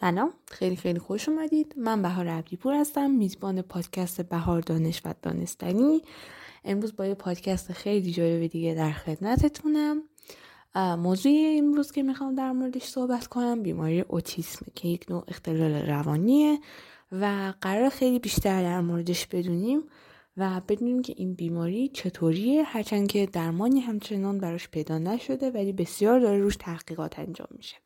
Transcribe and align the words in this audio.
سلام. 0.00 0.32
خیلی 0.46 0.76
خیلی 0.76 0.98
خوش 0.98 1.28
اومدید. 1.28 1.74
من 1.76 2.02
بهار 2.02 2.28
عبدیپور 2.28 2.74
هستم 2.74 3.10
میزبان 3.10 3.62
پادکست 3.62 4.20
بهار 4.20 4.60
دانش 4.60 5.02
و 5.04 5.14
دانستنی. 5.22 6.02
امروز 6.64 6.96
با 6.96 7.06
یه 7.06 7.14
پادکست 7.14 7.72
خیلی 7.72 8.12
جالب 8.12 8.46
دیگه 8.46 8.74
در 8.74 8.92
خدمتتونم. 8.92 10.02
موضوع 10.76 11.32
امروز 11.58 11.92
که 11.92 12.02
می‌خوام 12.02 12.34
در 12.34 12.52
موردش 12.52 12.82
صحبت 12.82 13.26
کنم 13.26 13.62
بیماری 13.62 14.00
اوتیسم 14.00 14.66
که 14.74 14.88
یک 14.88 15.10
نوع 15.10 15.24
اختلال 15.28 15.72
روانیه 15.72 16.58
و 17.12 17.54
قرار 17.60 17.88
خیلی 17.88 18.18
بیشتر 18.18 18.62
در 18.62 18.80
موردش 18.80 19.26
بدونیم 19.26 19.82
و 20.36 20.60
بدونیم 20.68 21.02
که 21.02 21.14
این 21.16 21.34
بیماری 21.34 21.88
چطوریه. 21.88 22.62
هرچند 22.62 23.08
که 23.08 23.26
درمانی 23.26 23.80
همچنان 23.80 24.38
براش 24.38 24.68
پیدا 24.68 24.98
نشده 24.98 25.50
ولی 25.50 25.72
بسیار 25.72 26.20
داره 26.20 26.38
روش 26.38 26.56
تحقیقات 26.56 27.18
انجام 27.18 27.48
میشه. 27.56 27.76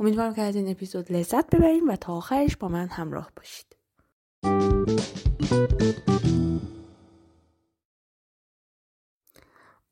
امیدوارم 0.00 0.34
که 0.34 0.42
از 0.42 0.56
این 0.56 0.70
اپیزود 0.70 1.12
لذت 1.12 1.56
ببریم 1.56 1.88
و 1.88 1.96
تا 1.96 2.12
آخرش 2.12 2.56
با 2.56 2.68
من 2.68 2.88
همراه 2.88 3.30
باشید. 3.36 3.66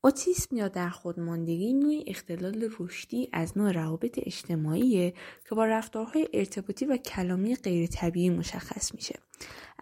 اوتیسم 0.05 0.55
یا 0.55 0.67
در 0.67 0.89
خودماندگی 0.89 1.73
نوعی 1.73 2.03
اختلال 2.07 2.69
رشدی 2.79 3.29
از 3.33 3.57
نوع 3.57 3.71
روابط 3.71 4.19
اجتماعیه 4.25 5.13
که 5.49 5.55
با 5.55 5.65
رفتارهای 5.65 6.27
ارتباطی 6.33 6.85
و 6.85 6.97
کلامی 6.97 7.55
غیر 7.55 7.87
طبیعی 7.87 8.29
مشخص 8.29 8.95
میشه. 8.95 9.19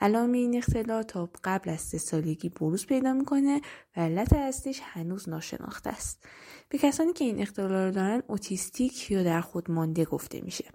علائم 0.02 0.31
این 0.31 0.58
اختلال 0.58 1.03
تا 1.03 1.30
قبل 1.44 1.69
از 1.69 1.81
سه 1.81 1.97
سالگی 1.97 2.49
بروز 2.49 2.86
پیدا 2.86 3.14
می‌کنه 3.14 3.61
و 3.97 4.02
علت 4.02 4.33
اصلیش 4.33 4.80
هنوز 4.83 5.30
ناشناخته 5.30 5.89
است. 5.89 6.25
به 6.69 6.77
کسانی 6.77 7.14
که 7.14 7.25
این 7.25 7.42
اختلال 7.42 7.72
رو 7.72 7.92
دارن 7.92 8.23
اوتیستیک 8.27 9.11
یا 9.11 9.23
در 9.23 9.42
خود 9.42 9.72
مانده 9.72 10.05
گفته 10.05 10.42
میشه. 10.42 10.66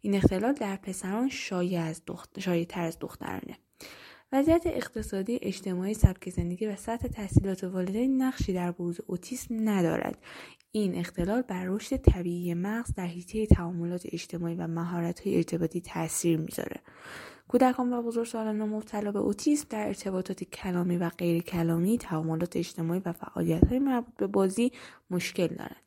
این 0.00 0.14
اختلال 0.14 0.52
در 0.52 0.76
پسران 0.76 1.28
شایع 1.28 1.80
از 1.80 2.02
دخت... 2.06 2.40
تر 2.68 2.84
از 2.84 2.98
دخترانه. 3.00 3.58
وضعیت 4.32 4.62
اقتصادی 4.66 5.38
اجتماعی 5.42 5.94
سبک 5.94 6.30
زندگی 6.30 6.66
و 6.66 6.76
سطح 6.76 7.08
تحصیلات 7.08 7.64
والدین 7.64 8.22
نقشی 8.22 8.52
در 8.52 8.70
بروز 8.70 9.00
اوتیسم 9.06 9.68
ندارد. 9.68 10.18
این 10.72 10.94
اختلال 10.94 11.42
بر 11.42 11.64
رشد 11.64 11.96
طبیعی 11.96 12.54
مغز 12.54 12.94
در 12.94 13.06
حیطه 13.06 13.46
تعاملات 13.46 14.02
اجتماعی 14.12 14.54
و 14.54 14.66
مهارت‌های 14.66 15.36
ارتباطی 15.36 15.80
تاثیر 15.80 16.36
می‌ذاره. 16.36 16.80
کودکان 17.48 17.92
و 17.92 18.02
بزرگسالان 18.02 18.62
مبتلا 18.62 19.12
به 19.12 19.18
اوتیسم 19.18 19.66
در 19.70 19.86
ارتباطات 19.86 20.44
کلامی 20.44 20.96
و 20.96 21.08
غیر 21.08 21.42
کلامی 21.42 21.98
تعاملات 21.98 22.56
اجتماعی 22.56 23.02
و 23.04 23.12
فعالیت‌های 23.12 23.78
مربوط 23.78 24.14
به 24.16 24.26
بازی 24.26 24.72
مشکل 25.10 25.46
دارند. 25.46 25.82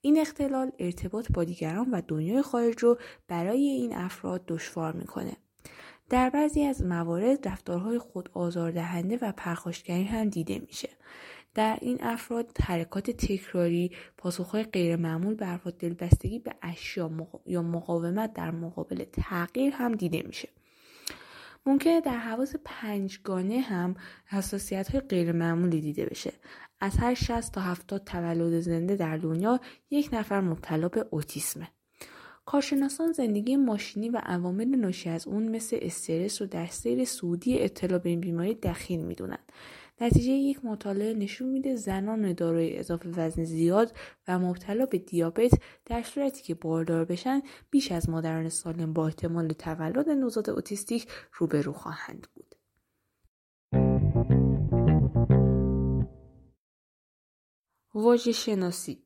این 0.00 0.20
اختلال 0.20 0.72
ارتباط 0.78 1.32
با 1.32 1.44
دیگران 1.44 1.90
و 1.90 2.02
دنیای 2.08 2.42
خارج 2.42 2.78
رو 2.78 2.98
برای 3.28 3.66
این 3.66 3.94
افراد 3.94 4.46
دشوار 4.46 4.92
می‌کنه. 4.92 5.36
در 6.10 6.30
بعضی 6.30 6.64
از 6.64 6.82
موارد 6.82 7.48
رفتارهای 7.48 7.98
خود 7.98 8.30
آزاردهنده 8.34 9.18
و 9.22 9.32
پرخاشگری 9.36 10.04
هم 10.04 10.28
دیده 10.28 10.58
میشه. 10.58 10.88
در 11.54 11.78
این 11.80 11.98
افراد 12.00 12.58
حرکات 12.62 13.10
تکراری، 13.10 13.90
پاسخهای 14.18 14.62
غیرمعمول 14.62 15.34
به 15.34 15.48
افراد 15.48 15.78
دلبستگی 15.78 16.38
به 16.38 16.54
اشیا 16.62 17.10
یا 17.46 17.62
مقاومت 17.62 18.32
در 18.32 18.50
مقابل 18.50 19.04
تغییر 19.04 19.72
هم 19.72 19.94
دیده 19.94 20.22
میشه. 20.22 20.48
ممکنه 21.66 22.00
در 22.00 22.18
حواس 22.18 22.54
پنجگانه 22.64 23.60
هم 23.60 23.94
حساسیت 24.26 24.90
های 24.90 25.00
غیر 25.00 25.32
معمولی 25.32 25.80
دیده 25.80 26.06
بشه. 26.06 26.32
از 26.80 26.96
هر 26.96 27.14
60 27.14 27.52
تا 27.52 27.60
70 27.60 28.04
تولد 28.04 28.60
زنده 28.60 28.96
در 28.96 29.16
دنیا 29.16 29.60
یک 29.90 30.08
نفر 30.12 30.40
مبتلا 30.40 30.88
به 30.88 31.06
اوتیسمه. 31.10 31.68
کارشناسان 32.46 33.12
زندگی 33.12 33.56
ماشینی 33.56 34.08
و 34.08 34.20
عوامل 34.24 34.76
ناشی 34.76 35.10
از 35.10 35.26
اون 35.26 35.48
مثل 35.48 35.78
استرس 35.82 36.42
رو 36.42 36.48
در 36.48 36.66
سیر 36.66 37.04
سعودی 37.04 37.60
اطلاع 37.60 37.98
به 37.98 38.08
این 38.08 38.20
بیماری 38.20 38.54
دخیل 38.54 39.00
می‌دونند 39.00 39.52
نتیجه 40.00 40.32
یک 40.32 40.64
مطالعه 40.64 41.14
نشون 41.14 41.48
میده 41.48 41.76
زنان 41.76 42.32
دارای 42.32 42.78
اضافه 42.78 43.08
وزن 43.08 43.44
زیاد 43.44 43.96
و 44.28 44.38
مبتلا 44.38 44.86
به 44.86 44.98
دیابت 44.98 45.50
در 45.84 46.02
صورتی 46.02 46.42
که 46.42 46.54
باردار 46.54 47.04
بشن 47.04 47.42
بیش 47.70 47.92
از 47.92 48.10
مادران 48.10 48.48
سالم 48.48 48.92
با 48.92 49.06
احتمال 49.06 49.48
تولد 49.48 50.08
نوزاد 50.08 50.50
اوتیستیک 50.50 51.08
روبرو 51.32 51.72
خواهند 51.72 52.26
بود. 52.34 52.54
واژه 57.94 58.32
شناسی 58.32 59.03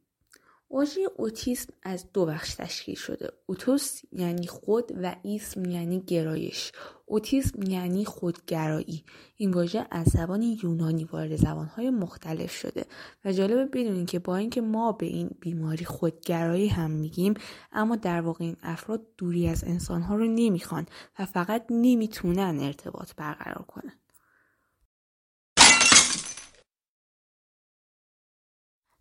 واژه 0.71 1.01
اوتیسم 1.17 1.73
از 1.83 2.13
دو 2.13 2.27
بخش 2.27 2.55
تشکیل 2.55 2.95
شده. 2.95 3.33
اوتوس 3.47 4.01
یعنی 4.13 4.47
خود 4.47 4.93
و 5.03 5.17
ایسم 5.23 5.65
یعنی 5.65 6.01
گرایش. 6.01 6.73
اوتیسم 7.07 7.63
یعنی 7.63 8.05
خودگرایی. 8.05 9.05
این 9.37 9.51
واژه 9.51 9.87
از 9.91 10.07
زبان 10.07 10.43
یونانی 10.43 11.05
وارد 11.05 11.37
زبانهای 11.37 11.91
مختلف 11.91 12.53
شده 12.53 12.85
و 13.25 13.33
جالبه 13.33 13.65
بدونین 13.65 14.07
که 14.07 14.19
با 14.19 14.37
اینکه 14.37 14.61
ما 14.61 14.93
به 14.93 15.07
این 15.07 15.31
بیماری 15.41 15.85
خودگرایی 15.85 16.69
هم 16.69 16.91
میگیم 16.91 17.35
اما 17.73 17.97
در 17.97 18.21
واقع 18.21 18.45
این 18.45 18.57
افراد 18.63 19.07
دوری 19.17 19.49
از 19.49 19.65
انسانها 19.65 20.17
رو 20.17 20.25
نمی‌خوان 20.25 20.87
و 21.19 21.27
فقط 21.27 21.67
نمی‌تونن 21.71 22.59
ارتباط 22.61 23.15
برقرار 23.17 23.65
کنن. 23.69 23.99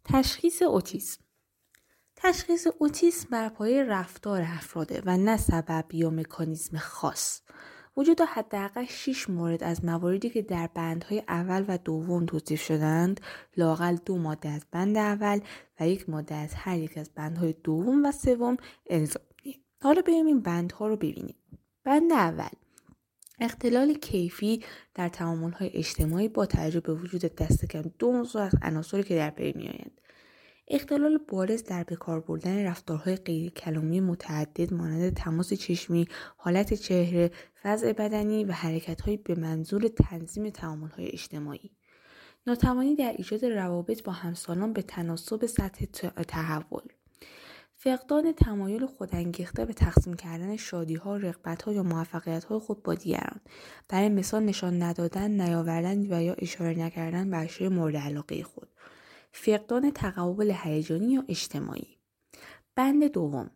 تشخیص 0.03 0.61
اوتیسم. 0.61 1.26
تشخیص 2.19 2.67
اوتیسم 2.77 3.27
بر 3.31 3.49
پایه 3.49 3.83
رفتار 3.83 4.41
افراده 4.41 5.01
و 5.05 5.17
نه 5.17 5.37
سبب 5.37 5.85
یا 5.93 6.09
مکانیزم 6.09 6.77
خاص. 6.77 7.41
وجود 7.97 8.21
حداقل 8.21 8.85
6 8.85 9.29
مورد 9.29 9.63
از 9.63 9.85
مواردی 9.85 10.29
که 10.29 10.41
در 10.41 10.69
بندهای 10.73 11.23
اول 11.27 11.65
و 11.67 11.77
دوم 11.77 12.25
توصیف 12.25 12.61
شدند 12.61 13.21
لاقل 13.57 13.97
دو 14.05 14.17
ماده 14.17 14.49
از 14.49 14.65
بند 14.71 14.97
اول 14.97 15.39
و 15.79 15.87
یک 15.87 16.09
ماده 16.09 16.35
از 16.35 16.53
هر 16.53 16.77
یک 16.77 16.97
از 16.97 17.09
بندهای 17.15 17.55
دوم 17.63 18.05
و 18.05 18.11
سوم 18.11 18.57
الزامی 18.89 19.63
حالا 19.81 20.01
بریم 20.01 20.25
این 20.25 20.41
بندها 20.41 20.87
رو 20.87 20.95
ببینیم. 20.95 21.35
بند 21.83 22.11
اول. 22.11 22.49
اختلال 23.39 23.93
کیفی 23.93 24.63
در 24.95 25.09
تعاملهای 25.09 25.71
اجتماعی 25.73 26.27
با 26.27 26.45
توجه 26.45 26.79
به 26.79 26.93
وجود 26.93 27.21
دست 27.35 27.65
کم 27.65 27.81
دو 27.99 28.07
عنصر 28.07 28.39
از 28.39 28.53
عناصری 28.61 29.03
که 29.03 29.15
در 29.15 29.29
بین 29.29 29.57
میآیند. 29.57 30.01
اختلال 30.67 31.17
بارز 31.27 31.63
در 31.63 31.83
بکار 31.83 32.19
بردن 32.19 32.65
رفتارهای 32.65 33.15
غیر 33.15 33.51
کلامی 33.51 33.99
متعدد 33.99 34.73
مانند 34.73 35.13
تماس 35.13 35.53
چشمی، 35.53 36.07
حالت 36.37 36.73
چهره، 36.73 37.31
وضع 37.65 37.93
بدنی 37.93 38.43
و 38.43 38.51
حرکتهایی 38.51 39.17
به 39.17 39.35
منظور 39.35 39.87
تنظیم 39.87 40.49
تعاملهای 40.49 41.07
اجتماعی. 41.07 41.71
ناتوانی 42.47 42.95
در 42.95 43.13
ایجاد 43.17 43.45
روابط 43.45 44.03
با 44.03 44.11
همسالان 44.11 44.73
به 44.73 44.81
تناسب 44.81 45.45
سطح 45.45 45.85
تحول. 46.27 46.83
فقدان 47.75 48.31
تمایل 48.31 48.85
خودانگیخته 48.85 49.65
به 49.65 49.73
تقسیم 49.73 50.13
کردن 50.13 50.55
شادی 50.55 50.95
ها، 50.95 51.17
رقبت 51.17 51.61
ها 51.61 51.73
یا 51.73 51.83
موفقیت 51.83 52.43
های 52.43 52.59
خود 52.59 52.83
با 52.83 52.93
دیگران. 52.93 53.41
برای 53.89 54.09
مثال 54.09 54.43
نشان 54.43 54.83
ندادن، 54.83 55.41
نیاوردن 55.41 56.13
و 56.13 56.23
یا 56.23 56.33
اشاره 56.33 56.79
نکردن 56.79 57.29
به 57.29 57.37
اشیاء 57.37 57.69
مورد 57.69 57.95
علاقه 57.95 58.43
خود. 58.43 58.67
فقدان 59.39 59.91
تقابل 59.91 60.53
هیجانی 60.63 61.13
یا 61.13 61.23
اجتماعی. 61.27 61.97
بند 62.75 63.03
دوم 63.03 63.51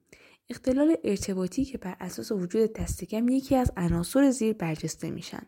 اختلال 0.50 0.96
ارتباطی 1.04 1.66
که 1.66 1.78
بر 1.78 1.98
اساس 2.00 2.32
وجود 2.32 2.74
دستکم 2.74 3.30
یکی 3.30 3.56
از 3.56 3.72
عناصر 3.78 4.32
زیر 4.32 4.54
برجسته 4.54 5.12
میشن. 5.12 5.42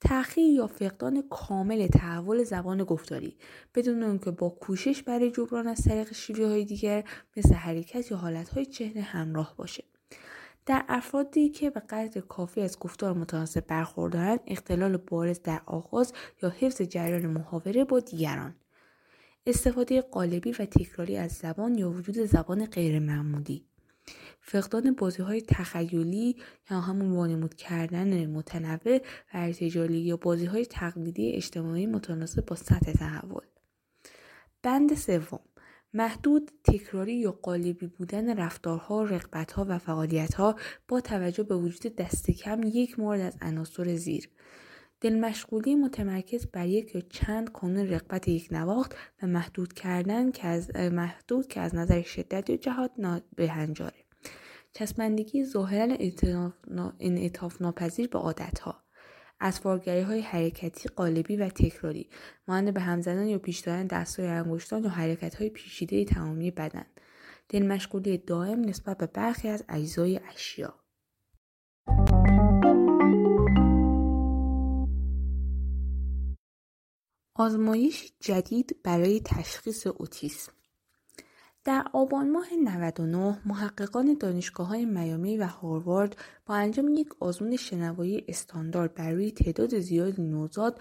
تأخیر 0.00 0.54
یا 0.54 0.66
فقدان 0.66 1.22
کامل 1.30 1.86
تحول 1.86 2.44
زبان 2.44 2.84
گفتاری 2.84 3.36
بدون 3.74 4.02
آنکه 4.02 4.30
با 4.30 4.48
کوشش 4.48 5.02
برای 5.02 5.30
جبران 5.30 5.66
از 5.66 5.84
طریق 5.84 6.12
شیوه 6.12 6.46
های 6.46 6.64
دیگر 6.64 7.04
مثل 7.36 7.54
حرکت 7.54 8.10
یا 8.10 8.16
حالت 8.16 8.48
های 8.48 8.66
چهره 8.66 9.02
همراه 9.02 9.54
باشه. 9.56 9.84
در 10.66 10.84
افرادی 10.88 11.48
که 11.48 11.70
به 11.70 11.80
قدر 11.80 12.20
کافی 12.20 12.60
از 12.60 12.78
گفتار 12.78 13.12
متناسب 13.12 13.66
برخوردارند 13.66 14.40
اختلال 14.46 14.96
بارز 14.96 15.42
در 15.42 15.60
آغاز 15.66 16.12
یا 16.42 16.48
حفظ 16.48 16.82
جریان 16.82 17.26
محاوره 17.26 17.84
با 17.84 18.00
دیگران. 18.00 18.54
استفاده 19.46 20.00
قالبی 20.00 20.52
و 20.52 20.66
تکراری 20.66 21.16
از 21.16 21.32
زبان 21.32 21.78
یا 21.78 21.90
وجود 21.90 22.18
زبان 22.18 22.66
غیرمعمولی. 22.66 23.64
فقدان 24.40 24.94
بازی 24.94 25.22
های 25.22 25.40
تخیلی 25.40 26.36
یا 26.70 26.80
همون 26.80 27.12
وانمود 27.12 27.54
کردن 27.54 28.26
متنوع 28.26 28.96
و 28.96 29.00
ارتجالی 29.32 29.98
یا 29.98 30.16
بازی 30.16 30.44
های 30.44 30.66
تقلیدی 30.66 31.32
اجتماعی 31.32 31.86
متناسب 31.86 32.46
با 32.46 32.56
سطح 32.56 32.92
تحول. 32.92 33.44
بند 34.62 34.94
سوم 34.94 35.40
محدود 35.94 36.50
تکراری 36.64 37.14
یا 37.14 37.32
قالبی 37.32 37.86
بودن 37.86 38.36
رفتارها، 38.36 39.02
رقبتها 39.02 39.66
و 39.68 39.78
فعالیتها 39.78 40.56
با 40.88 41.00
توجه 41.00 41.42
به 41.42 41.56
وجود 41.56 41.96
دست 41.96 42.30
کم 42.30 42.60
یک 42.62 42.98
مورد 42.98 43.20
از 43.20 43.36
عناصر 43.42 43.96
زیر. 43.96 44.30
مشغولی 45.12 45.74
متمرکز 45.74 46.46
بر 46.46 46.66
یک 46.66 46.94
یا 46.94 47.00
چند 47.00 47.52
کانون 47.52 47.88
رقبت 47.88 48.28
یک 48.28 48.48
نواخت 48.50 48.96
و 49.22 49.26
محدود 49.26 49.72
کردن 49.72 50.30
که 50.30 50.46
از 50.46 50.76
محدود 50.76 51.46
که 51.46 51.60
از 51.60 51.74
نظر 51.74 52.02
شدت 52.02 52.50
یا 52.50 52.56
جهات 52.56 52.90
نابهنجاره 52.98 54.04
چسبندگی 54.74 55.44
ظاهرا 55.44 55.96
انعطاف 57.00 57.62
ناپذیر 57.62 58.08
به 58.08 58.18
عادتها. 58.18 58.84
از 59.40 59.58
های 59.58 60.20
حرکتی 60.20 60.88
قالبی 60.88 61.36
و 61.36 61.48
تکراری. 61.48 62.10
مانند 62.48 62.74
به 62.74 62.80
هم 62.80 63.00
زدن 63.00 63.26
یا 63.26 63.38
پیش 63.38 63.58
دادن 63.58 63.86
دستهای 63.86 64.28
انگشتان 64.28 64.86
حرکت 64.86 65.34
های 65.34 65.50
پیچیده 65.50 66.04
تمامی 66.04 66.50
بدن. 66.50 66.86
دلمشغولی 67.48 68.18
دائم 68.18 68.60
نسبت 68.60 68.98
به 68.98 69.06
برخی 69.06 69.48
از 69.48 69.64
اجزای 69.68 70.20
اشیا. 70.34 70.83
آزمایش 77.36 78.12
جدید 78.20 78.76
برای 78.84 79.20
تشخیص 79.20 79.86
اوتیسم. 79.86 80.52
در 81.64 81.84
آبان 81.92 82.30
ماه 82.30 82.46
99 82.64 83.38
محققان 83.44 84.16
دانشگاه 84.20 84.66
های 84.66 84.84
میامی 84.84 85.36
و 85.36 85.46
هاروارد 85.46 86.16
با 86.46 86.54
انجام 86.54 86.88
یک 86.88 87.08
آزمون 87.20 87.56
شنوایی 87.56 88.24
استاندارد 88.28 88.94
بر 88.94 89.10
روی 89.10 89.30
تعداد 89.30 89.78
زیادی 89.78 90.22
نوزاد 90.22 90.80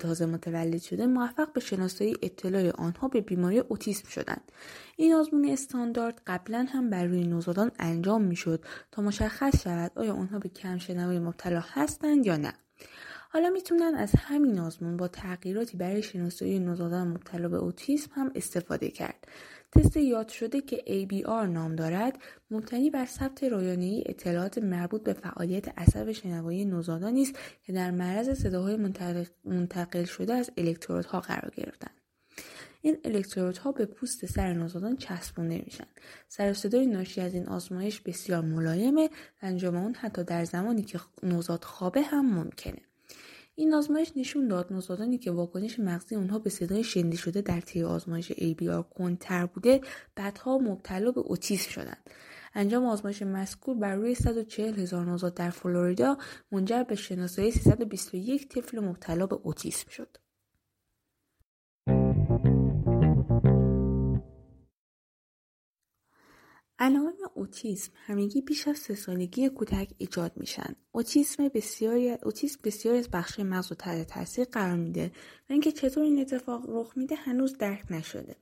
تازه 0.00 0.26
متولد 0.26 0.82
شده 0.82 1.06
موفق 1.06 1.52
به 1.52 1.60
شناسایی 1.60 2.16
اطلاع 2.22 2.70
آنها 2.70 3.08
به 3.08 3.20
بیماری 3.20 3.58
اوتیسم 3.58 4.08
شدند. 4.08 4.52
این 4.96 5.14
آزمون 5.14 5.48
استاندارد 5.48 6.22
قبلا 6.26 6.66
هم 6.68 6.90
بر 6.90 7.04
روی 7.04 7.24
نوزادان 7.24 7.70
انجام 7.78 8.22
می‌شد 8.22 8.64
تا 8.92 9.02
مشخص 9.02 9.62
شود 9.62 9.92
آیا 9.94 10.14
آنها 10.14 10.38
به 10.38 10.48
کم 10.48 10.78
شنوایی 10.78 11.18
مبتلا 11.18 11.60
هستند 11.60 12.26
یا 12.26 12.36
نه. 12.36 12.52
حالا 13.32 13.50
می‌تونن 13.50 13.94
از 13.94 14.12
همین 14.18 14.58
آزمون 14.58 14.96
با 14.96 15.08
تغییراتی 15.08 15.76
برای 15.76 16.02
شناسایی 16.02 16.58
نوزادان 16.58 17.08
مبتلا 17.08 17.48
به 17.48 17.56
اوتیسم 17.56 18.10
هم 18.14 18.32
استفاده 18.34 18.90
کرد. 18.90 19.28
تست 19.72 19.96
یاد 19.96 20.28
شده 20.28 20.60
که 20.60 20.76
ABR 20.86 21.48
نام 21.48 21.76
دارد 21.76 22.18
مبتنی 22.50 22.90
بر 22.90 23.06
ثبت 23.06 23.44
رایانه‌ای 23.44 24.04
اطلاعات 24.06 24.58
مربوط 24.58 25.02
به 25.02 25.12
فعالیت 25.12 25.78
عصب 25.78 26.12
شنوایی 26.12 26.64
نوزادانی 26.64 27.22
است 27.22 27.34
که 27.62 27.72
در 27.72 27.90
معرض 27.90 28.42
صداهای 28.42 28.76
منتقل 29.44 30.04
شده 30.04 30.34
از 30.34 30.50
الکترودها 30.56 31.20
قرار 31.20 31.52
گرفتند. 31.56 32.00
این 32.82 32.96
الکترودها 33.04 33.72
به 33.72 33.86
پوست 33.86 34.26
سر 34.26 34.52
نوزادان 34.52 34.96
چسبونده 34.96 35.62
میشن 35.64 35.86
سر 36.28 36.52
صدای 36.52 36.86
ناشی 36.86 37.20
از 37.20 37.34
این 37.34 37.48
آزمایش 37.48 38.00
بسیار 38.00 38.40
ملایمه 38.44 39.06
و 39.06 39.46
انجام 39.46 39.76
اون 39.76 39.94
حتی 39.94 40.24
در 40.24 40.44
زمانی 40.44 40.82
که 40.82 41.00
نوزاد 41.22 41.64
خوابه 41.64 42.02
هم 42.02 42.34
ممکنه. 42.34 42.89
این 43.54 43.74
آزمایش 43.74 44.12
نشون 44.16 44.48
داد 44.48 44.72
نوزادانی 44.72 45.18
که 45.18 45.30
واکنش 45.30 45.78
مغزی 45.78 46.14
اونها 46.14 46.38
به 46.38 46.50
صدای 46.50 46.84
شنیده 46.84 47.16
شده 47.16 47.40
در 47.40 47.60
طی 47.60 47.82
آزمایش 47.82 48.32
ABR 48.32 48.84
کندتر 48.90 49.46
بوده 49.46 49.80
بعدها 50.16 50.58
مبتلا 50.58 51.10
به 51.12 51.20
اوتیسم 51.20 51.70
شدند 51.70 52.10
انجام 52.54 52.84
آزمایش 52.84 53.22
مذکور 53.22 53.76
بر 53.76 53.94
روی 53.94 54.14
140 54.14 54.80
هزار 54.80 55.06
نوزاد 55.06 55.34
در 55.34 55.50
فلوریدا 55.50 56.18
منجر 56.52 56.82
به 56.82 56.94
شناسایی 56.94 57.50
321 57.50 58.48
طفل 58.48 58.80
مبتلا 58.80 59.26
به 59.26 59.36
اوتیسم 59.42 59.90
شد. 59.90 60.16
علائم 66.80 67.14
اوتیسم 67.34 67.92
همگی 68.06 68.40
بیش 68.40 68.68
از 68.68 68.78
سه 68.78 68.94
سالگی 68.94 69.48
کودک 69.48 69.90
ایجاد 69.98 70.32
میشن. 70.36 70.76
اوتیسم 70.92 71.48
بسیاری 71.48 72.10
اوتیسم 72.10 72.60
بسیاری 72.64 72.98
از 72.98 73.10
بخش 73.10 73.40
مغز 73.40 73.72
و 73.72 73.74
تحت 73.74 74.06
تاثیر 74.06 74.44
قرار 74.44 74.76
میده 74.76 75.06
و 75.50 75.52
اینکه 75.52 75.72
چطور 75.72 76.02
این 76.02 76.20
اتفاق 76.20 76.64
رخ 76.68 76.92
میده 76.96 77.14
هنوز 77.14 77.58
درک 77.58 77.84
نشده. 77.90 78.36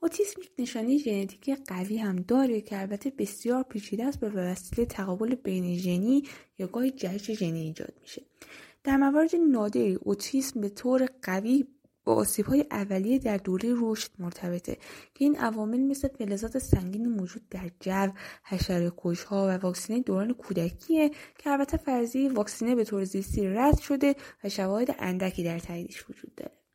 اوتیسم 0.00 0.40
یک 0.40 0.50
نشانه 0.58 0.98
ژنتیکی 0.98 1.54
قوی 1.54 1.98
هم 1.98 2.16
داره 2.16 2.60
که 2.60 2.80
البته 2.80 3.12
بسیار 3.18 3.62
پیچیده 3.62 4.04
است 4.04 4.20
به 4.20 4.30
وسیله 4.30 4.86
تقابل 4.86 5.34
بین 5.34 5.78
ژنی 5.78 6.22
یا 6.58 6.66
گاهی 6.66 6.90
جهش 6.90 7.30
ژنی 7.30 7.60
ایجاد 7.60 7.94
میشه. 8.00 8.22
در 8.84 8.96
موارد 8.96 9.30
نادری 9.50 9.94
اوتیسم 9.94 10.60
به 10.60 10.68
طور 10.68 11.08
قوی 11.22 11.64
با 12.06 12.26
های 12.46 12.66
اولیه 12.70 13.18
در 13.18 13.36
دوره 13.36 13.74
رشد 13.80 14.10
مرتبطه 14.18 14.74
که 15.14 15.24
این 15.24 15.36
عوامل 15.36 15.80
مثل 15.80 16.08
فلزات 16.08 16.58
سنگین 16.58 17.08
موجود 17.08 17.48
در 17.50 17.70
جو 17.80 18.12
حشره 18.44 18.92
ها 19.26 19.46
و 19.46 19.50
واکسینه 19.50 20.02
دوران 20.02 20.32
کودکیه 20.32 21.10
که 21.38 21.50
البته 21.50 21.76
فرضی 21.76 22.28
واکسینه 22.28 22.74
به 22.74 22.84
طور 22.84 23.04
زیستی 23.04 23.48
رد 23.48 23.78
شده 23.78 24.14
و 24.44 24.48
شواهد 24.48 24.96
اندکی 24.98 25.44
در 25.44 25.58
تاییدش 25.58 26.10
وجود 26.10 26.34
داره. 26.34 26.65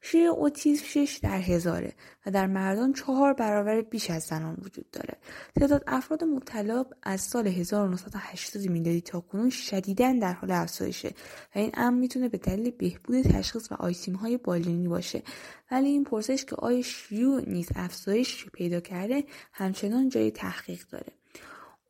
شیع 0.00 0.30
اوتیسم 0.30 0.84
6 0.84 1.20
در 1.22 1.38
هزاره 1.38 1.92
و 2.26 2.30
در 2.30 2.46
مردان 2.46 2.92
چهار 2.92 3.32
برابر 3.32 3.80
بیش 3.80 4.10
از 4.10 4.22
زنان 4.22 4.56
وجود 4.62 4.90
داره. 4.90 5.16
تعداد 5.56 5.84
افراد 5.86 6.24
مبتلا 6.24 6.84
از 7.02 7.20
سال 7.20 7.46
1980 7.46 8.62
میلادی 8.70 9.00
تا 9.00 9.20
کنون 9.20 9.50
شدیداً 9.50 10.12
در 10.22 10.32
حال 10.32 10.50
افزایشه 10.50 11.08
و 11.56 11.58
این 11.58 11.70
امر 11.74 11.98
می‌تونه 11.98 12.28
به 12.28 12.38
دلیل 12.38 12.70
بهبود 12.70 13.22
تشخیص 13.22 13.72
و 13.72 13.74
آیسیم 13.74 14.14
های 14.14 14.36
بالینی 14.36 14.88
باشه 14.88 15.22
ولی 15.70 15.88
این 15.88 16.04
پرسش 16.04 16.44
که 16.44 16.56
آیا 16.56 16.82
شیوع 16.82 17.48
نیز 17.48 17.68
افزایش 17.76 18.46
پیدا 18.46 18.80
کرده 18.80 19.24
همچنان 19.52 20.08
جای 20.08 20.30
تحقیق 20.30 20.82
داره. 20.90 21.19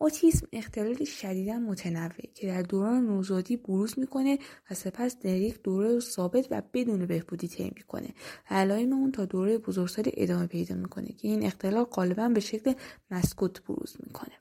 اوتیسم 0.03 0.47
اختلالی 0.53 1.07
شدیدا 1.07 1.59
متنوع 1.59 2.27
که 2.35 2.47
در 2.47 2.63
دوران 2.63 3.07
نوزادی 3.07 3.57
بروز 3.57 3.99
می‌کنه 3.99 4.39
و 4.71 4.75
سپس 4.75 5.19
در 5.19 5.37
یک 5.37 5.63
دوره 5.63 6.01
ثابت 6.01 6.47
و 6.51 6.63
بدون 6.75 7.07
بهبودی 7.07 7.49
طی 7.49 7.73
می‌کنه. 7.75 8.09
و 8.51 8.55
علائم 8.55 8.93
اون 8.93 9.13
تا 9.13 9.25
دوره 9.25 9.59
بزرگسالی 9.59 10.13
ادامه 10.15 10.47
پیدا 10.47 10.75
می‌کنه 10.75 11.07
که 11.07 11.29
این 11.29 11.43
اختلال 11.47 11.85
غالبا 11.85 12.29
به 12.29 12.41
شکل 12.41 12.73
مسکوت 13.11 13.63
بروز 13.63 13.97
می‌کنه. 14.07 14.35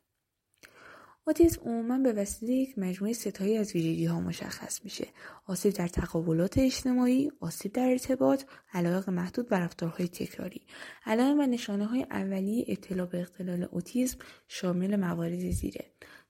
اوتیسم 1.29 1.61
عموما 1.61 1.97
به 1.97 2.13
وسیله 2.13 2.53
یک 2.53 2.79
مجموعه 2.79 3.13
ستایی 3.13 3.57
از 3.57 3.75
ویژگی 3.75 4.05
ها 4.05 4.19
مشخص 4.19 4.83
میشه. 4.83 5.07
آسیب 5.45 5.73
در 5.73 5.87
تقابلات 5.87 6.57
اجتماعی 6.57 7.31
آسیب 7.39 7.73
در 7.73 7.89
ارتباط 7.89 8.43
علایق 8.73 9.09
محدود 9.09 9.47
و 9.51 9.55
رفتارهای 9.55 10.07
تکراری. 10.07 10.61
علائم 11.05 11.39
و 11.39 11.45
نشانه 11.45 11.85
های 11.85 12.05
اولیه 12.11 12.65
اطلاع 12.67 13.05
به 13.05 13.21
اختلال 13.21 13.67
اوتیسم 13.71 14.17
شامل 14.47 14.95
موارد 14.95 15.49
زیره. 15.49 15.85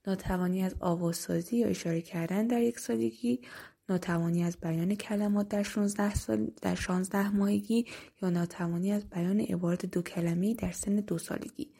ناتوانی 0.07 0.63
از 0.63 0.75
آوازسازی 0.79 1.57
یا 1.57 1.67
اشاره 1.67 2.01
کردن 2.01 2.47
در 2.47 2.61
یک 2.61 2.79
سالگی 2.79 3.41
ناتوانی 3.89 4.43
از 4.43 4.57
بیان 4.57 4.95
کلمات 4.95 5.49
در 5.49 5.63
16 5.63 6.15
سال 6.15 6.51
در 6.61 6.75
16 6.75 7.29
ماهگی 7.29 7.85
یا 8.21 8.29
ناتوانی 8.29 8.91
از 8.91 9.09
بیان 9.09 9.39
عبارت 9.39 9.85
دو 9.85 10.01
کلمه 10.01 10.53
در 10.53 10.71
سن 10.71 10.95
دو 10.95 11.17
سالگی. 11.17 11.73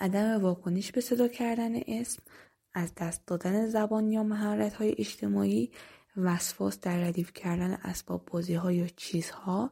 عدم 0.00 0.40
واکنش 0.40 0.92
به 0.92 1.00
صدا 1.00 1.28
کردن 1.28 1.72
اسم 1.86 2.22
از 2.74 2.94
دست 2.94 3.26
دادن 3.26 3.66
زبان 3.66 4.08
یا 4.08 4.22
مهارت 4.22 4.74
های 4.74 4.94
اجتماعی 4.98 5.70
وسواس 6.16 6.80
در 6.80 6.98
ردیف 6.98 7.32
کردن 7.32 7.72
اسباب 7.72 8.24
بازی 8.32 8.54
ها 8.54 8.72
یا 8.72 8.86
چیزها 8.86 9.70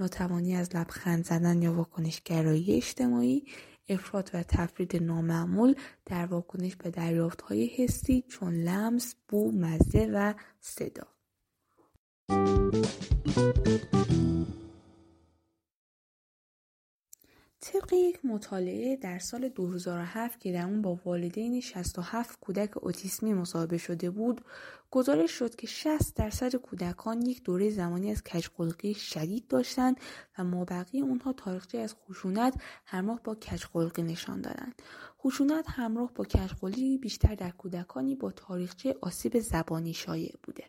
ناتوانی 0.00 0.56
از 0.56 0.76
لبخند 0.76 1.24
زدن 1.24 1.62
یا 1.62 1.72
واکنش 1.72 2.22
گرایی 2.24 2.76
اجتماعی 2.76 3.44
افراد 3.88 4.30
و 4.34 4.42
تفرید 4.42 5.02
نامعمول 5.02 5.74
در 6.06 6.26
واکنش 6.26 6.76
به 6.76 6.90
دریافت 6.90 7.42
های 7.42 7.66
حسی 7.66 8.24
چون 8.28 8.54
لمس، 8.54 9.14
بو، 9.28 9.52
مزه 9.52 10.10
و 10.12 10.34
صدا. 10.60 11.06
طبق 17.66 17.92
یک 17.92 18.24
مطالعه 18.24 18.96
در 18.96 19.18
سال 19.18 19.48
2007 19.48 20.40
که 20.40 20.52
در 20.52 20.64
اون 20.64 20.82
با 20.82 20.98
والدین 21.04 21.60
67 21.60 22.40
کودک 22.40 22.84
اوتیسمی 22.84 23.34
مصاحبه 23.34 23.78
شده 23.78 24.10
بود 24.10 24.40
گزارش 24.90 25.30
شد 25.30 25.56
که 25.56 25.66
60 25.66 26.14
درصد 26.14 26.54
کودکان 26.56 27.22
یک 27.22 27.42
دوره 27.42 27.70
زمانی 27.70 28.10
از 28.10 28.22
کجقلقی 28.22 28.94
شدید 28.94 29.48
داشتند 29.48 30.00
و 30.38 30.44
مابقی 30.44 31.00
اونها 31.00 31.32
تاریخچه 31.32 31.78
از 31.78 31.94
خشونت 31.94 32.54
همراه 32.84 33.20
با 33.24 33.34
کجقلقی 33.34 34.02
نشان 34.02 34.40
دادند. 34.40 34.82
خشونت 35.18 35.64
همراه 35.68 36.12
با 36.14 36.24
کجقلقی 36.24 36.98
بیشتر 36.98 37.34
در 37.34 37.50
کودکانی 37.50 38.14
با 38.14 38.30
تاریخچه 38.30 38.96
آسیب 39.00 39.40
زبانی 39.40 39.94
شایع 39.94 40.34
بوده. 40.42 40.64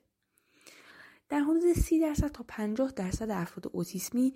در 1.30 1.40
حدود 1.40 1.74
30 1.74 2.00
درصد 2.00 2.28
تا 2.28 2.46
50 2.48 2.92
درصد 2.92 3.30
افراد 3.30 3.70
اوتیسمی 3.74 4.34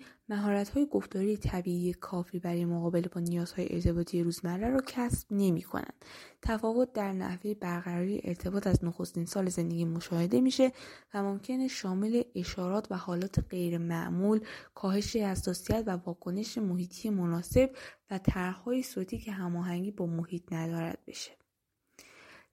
های 0.74 0.86
گفتاری 0.90 1.36
طبیعی 1.36 1.92
کافی 1.92 2.38
برای 2.38 2.64
مقابله 2.64 3.08
با 3.08 3.20
نیازهای 3.20 3.68
ارتباطی 3.70 4.22
روزمره 4.22 4.70
را 4.70 4.80
کسب 4.86 5.26
نمی 5.30 5.62
کنند. 5.62 6.04
تفاوت 6.42 6.92
در 6.92 7.12
نحوه 7.12 7.54
برقراری 7.54 8.20
ارتباط 8.24 8.66
از 8.66 8.84
نخستین 8.84 9.24
سال 9.24 9.48
زندگی 9.48 9.84
مشاهده 9.84 10.40
میشه 10.40 10.72
و 11.14 11.22
ممکنه 11.22 11.68
شامل 11.68 12.22
اشارات 12.34 12.86
و 12.90 12.96
حالات 12.96 13.38
غیر 13.50 13.78
معمول، 13.78 14.40
کاهش 14.74 15.16
حساسیت 15.16 15.84
و 15.86 15.90
واکنش 15.90 16.58
محیطی 16.58 17.10
مناسب 17.10 17.70
و 18.10 18.18
طرحهای 18.18 18.82
صوتی 18.82 19.18
که 19.18 19.32
هماهنگی 19.32 19.90
با 19.90 20.06
محیط 20.06 20.52
ندارد 20.52 20.98
بشه. 21.06 21.41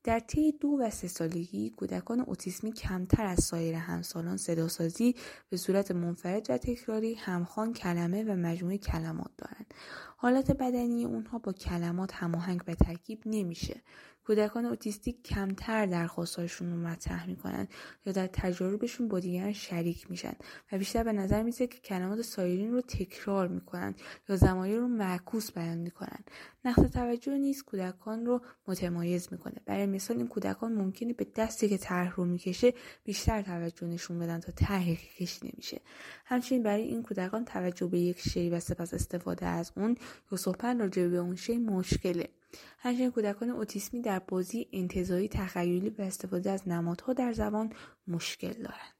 در 0.03 0.19
طی 0.19 0.51
دو 0.51 0.67
و 0.67 0.89
سه 0.89 1.07
سالگی 1.07 1.69
کودکان 1.69 2.19
اوتیسمی 2.19 2.71
کمتر 2.71 3.25
از 3.25 3.43
سایر 3.43 3.75
همسالان 3.75 4.37
صداسازی 4.37 5.15
به 5.49 5.57
صورت 5.57 5.91
منفرد 5.91 6.49
و 6.49 6.57
تکراری 6.57 7.13
همخوان 7.13 7.73
کلمه 7.73 8.23
و 8.23 8.35
مجموعه 8.35 8.77
کلمات 8.77 9.31
دارند. 9.37 9.73
حالت 10.17 10.51
بدنی 10.51 11.05
اونها 11.05 11.39
با 11.39 11.53
کلمات 11.53 12.13
هماهنگ 12.13 12.63
و 12.67 12.75
ترکیب 12.75 13.21
نمیشه. 13.25 13.81
کودکان 14.23 14.65
اوتیستیک 14.65 15.23
کمتر 15.23 15.85
درخواستهاشون 15.85 16.71
رو 16.71 16.77
مطرح 16.77 17.27
می‌کنن 17.27 17.67
یا 18.05 18.13
در 18.13 18.27
تجاربشون 18.27 19.07
با 19.07 19.19
دیگران 19.19 19.53
شریک 19.53 20.11
میشن. 20.11 20.33
و 20.71 20.77
بیشتر 20.77 21.03
به 21.03 21.13
نظر 21.13 21.43
میسه 21.43 21.67
که 21.67 21.79
کلمات 21.79 22.21
سایرین 22.21 22.71
رو 22.71 22.81
تکرار 22.81 23.47
می‌کنن 23.47 23.95
یا 24.29 24.35
زمایه 24.35 24.77
رو 24.77 24.87
معکوس 24.87 25.51
بیان 25.51 25.77
می‌کنن. 25.77 26.19
نقص 26.65 26.81
توجه 26.81 27.37
نیز 27.37 27.63
کودکان 27.63 28.25
رو 28.25 28.41
متمایز 28.67 29.27
می‌کنه. 29.31 29.55
برای 29.65 29.85
مثال 29.85 30.17
این 30.17 30.27
کودکان 30.27 30.73
ممکنه 30.73 31.13
به 31.13 31.27
دستی 31.35 31.69
که 31.69 31.77
طرح 31.77 32.15
رو 32.15 32.25
می‌کشه 32.25 32.73
بیشتر 33.03 33.41
توجه 33.41 33.87
نشون 33.87 34.19
بدن 34.19 34.39
تا 34.39 34.51
طرحی 34.51 34.95
که 34.95 35.07
کشیده 35.25 35.51
میشه. 35.57 35.81
همچنین 36.25 36.63
برای 36.63 36.83
این 36.83 37.03
کودکان 37.03 37.45
توجه 37.45 37.87
به 37.87 37.99
یک 37.99 38.19
شی 38.19 38.49
و 38.49 38.59
سپس 38.59 38.93
استفاده 38.93 39.45
از 39.45 39.71
اون 39.75 39.97
یا 40.31 40.37
صحبت 40.37 40.65
راجع 40.79 41.07
به 41.07 41.17
اون 41.17 41.35
شی 41.35 41.57
مشکله. 41.57 42.29
همچنین 42.79 43.11
کودکان 43.11 43.49
اوتیسمی 43.49 44.01
در 44.01 44.19
بازی 44.19 44.67
انتظایی 44.73 45.27
تخیلی 45.27 45.89
و 45.89 46.01
استفاده 46.01 46.51
از 46.51 46.67
نمادها 46.67 47.13
در 47.13 47.33
زبان 47.33 47.73
مشکل 48.07 48.53
دارند. 48.53 48.99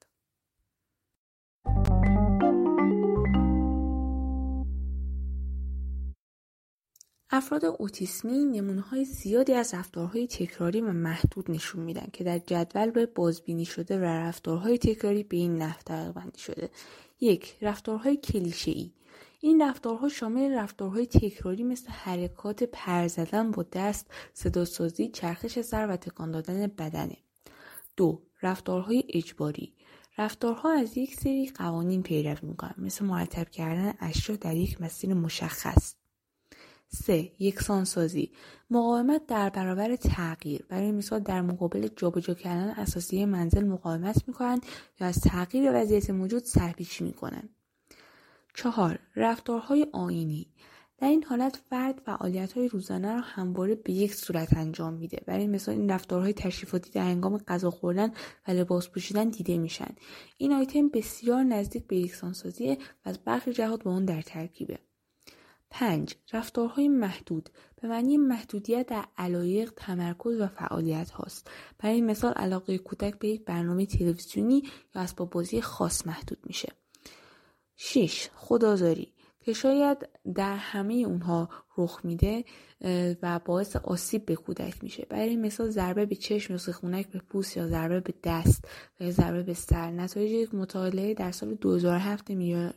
افراد 7.31 7.65
اوتیسمی 7.65 8.45
نمونه 8.45 8.81
های 8.81 9.05
زیادی 9.05 9.53
از 9.53 9.73
رفتارهای 9.73 10.27
تکراری 10.27 10.81
و 10.81 10.91
محدود 10.91 11.51
نشون 11.51 11.83
میدن 11.83 12.07
که 12.13 12.23
در 12.23 12.39
جدول 12.39 12.91
به 12.91 13.05
بازبینی 13.05 13.65
شده 13.65 13.99
و 13.99 14.03
رفتارهای 14.03 14.77
تکراری 14.77 15.23
به 15.23 15.37
این 15.37 15.57
نحو 15.57 16.13
بندی 16.13 16.39
شده. 16.39 16.69
یک 17.21 17.55
رفتارهای 17.61 18.17
کلیشه 18.17 18.71
ای 18.71 18.91
این 19.41 19.61
رفتارها 19.61 20.09
شامل 20.09 20.53
رفتارهای 20.53 21.05
تکراری 21.05 21.63
مثل 21.63 21.89
حرکات 21.89 22.63
پر 22.63 23.07
زدن 23.07 23.51
با 23.51 23.65
دست، 23.73 24.11
صداسازی، 24.33 25.07
چرخش 25.07 25.61
سر 25.61 25.87
و 25.87 25.97
تکان 25.97 26.31
دادن 26.31 26.67
بدنه. 26.67 27.17
دو 27.97 28.21
رفتارهای 28.41 29.03
اجباری. 29.09 29.73
رفتارها 30.17 30.73
از 30.73 30.97
یک 30.97 31.15
سری 31.15 31.51
قوانین 31.55 32.03
پیروی 32.03 32.47
می‌کنن 32.47 32.75
مثل 32.77 33.05
مرتب 33.05 33.49
کردن 33.49 33.93
اشیا 33.99 34.35
در 34.35 34.55
یک 34.55 34.81
مسیر 34.81 35.13
مشخص. 35.13 35.95
سه 36.87 37.31
یکسانسازی. 37.39 38.31
مقاومت 38.69 39.25
در 39.25 39.49
برابر 39.49 39.95
تغییر. 39.95 40.65
برای 40.69 40.91
مثال 40.91 41.19
در 41.19 41.41
مقابل 41.41 41.87
جابجا 41.95 42.33
کردن 42.33 42.69
اساسی 42.69 43.25
منزل 43.25 43.63
مقاومت 43.63 44.27
می‌کنند 44.27 44.65
یا 44.99 45.07
از 45.07 45.19
تغییر 45.19 45.71
وضعیت 45.73 46.09
موجود 46.09 46.43
سرپیچی 46.43 47.03
می‌کنند 47.03 47.49
چهار 48.53 48.99
رفتارهای 49.15 49.87
آینی. 49.91 50.47
در 50.97 51.07
این 51.07 51.23
حالت 51.23 51.55
فرد 51.69 52.01
فعالیت 52.05 52.53
های 52.53 52.67
روزانه 52.67 53.13
را 53.13 53.21
همواره 53.21 53.75
به 53.75 53.93
یک 53.93 54.13
صورت 54.15 54.57
انجام 54.57 54.93
میده. 54.93 55.21
برای 55.25 55.47
مثال 55.47 55.75
این 55.75 55.91
رفتارهای 55.91 56.33
تشریفاتی 56.33 56.91
در 56.91 57.01
هنگام 57.01 57.37
غذا 57.37 57.71
خوردن 57.71 58.11
و 58.47 58.51
لباس 58.51 58.89
پوشیدن 58.89 59.29
دیده 59.29 59.57
میشن. 59.57 59.95
این 60.37 60.53
آیتم 60.53 60.89
بسیار 60.89 61.43
نزدیک 61.43 61.87
به 61.87 61.95
یکسانسازی 61.95 62.71
و 62.71 62.77
از 63.03 63.19
برخی 63.19 63.53
جهات 63.53 63.83
با 63.83 63.91
آن 63.91 64.05
در 64.05 64.21
ترکیبه. 64.21 64.79
پنج 65.69 66.15
رفتارهای 66.33 66.87
محدود. 66.87 67.49
به 67.81 67.87
معنی 67.87 68.17
محدودیت 68.17 68.87
در 68.87 69.05
علایق 69.17 69.73
تمرکز 69.75 70.39
و 70.39 70.47
فعالیت 70.47 71.09
هاست. 71.09 71.51
برای 71.77 72.01
مثال 72.01 72.33
علاقه 72.33 72.77
کودک 72.77 73.19
به 73.19 73.27
یک 73.27 73.45
برنامه 73.45 73.85
تلویزیونی 73.85 74.63
یا 74.95 75.01
اسباب 75.01 75.29
بازی 75.29 75.61
خاص 75.61 76.07
محدود 76.07 76.37
میشه. 76.43 76.69
6. 77.81 78.29
خدازاری 78.35 79.13
که 79.41 79.53
شاید 79.53 80.09
در 80.35 80.55
همه 80.55 80.93
اونها 80.93 81.49
رخ 81.77 81.99
میده 82.03 82.43
و 83.21 83.39
باعث 83.45 83.75
آسیب 83.75 84.25
به 84.25 84.35
کودک 84.35 84.83
میشه. 84.83 85.05
برای 85.09 85.35
مثال 85.35 85.69
ضربه 85.69 86.05
به 86.05 86.15
چشم 86.15 86.53
یا 86.53 86.59
سخونک 86.59 87.07
به 87.07 87.19
پوست 87.19 87.57
یا 87.57 87.67
ضربه 87.67 87.99
به 87.99 88.13
دست 88.23 88.67
یا 88.99 89.11
ضربه 89.11 89.43
به 89.43 89.53
سر. 89.53 89.91
نتایج 89.91 90.31
یک 90.31 90.55
مطالعه 90.55 91.13
در 91.13 91.31
سال 91.31 91.53
2007 91.53 92.31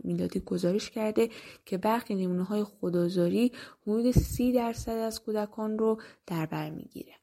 میلادی 0.05 0.41
گزارش 0.41 0.91
کرده 0.91 1.29
که 1.65 1.79
برخی 1.79 2.15
نمونه 2.15 2.45
های 2.45 2.65
خدازاری 2.65 3.53
حدود 3.83 4.11
30 4.11 4.53
درصد 4.53 4.93
از 4.93 5.23
کودکان 5.23 5.79
رو 5.79 6.01
در 6.27 6.47
بر 6.47 6.71
می‌گیره. 6.71 7.22